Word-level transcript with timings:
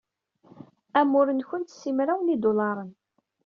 Amur-nwent 0.99 1.75
simraw 1.79 2.19
n 2.21 2.31
yidulaṛen. 2.31 2.91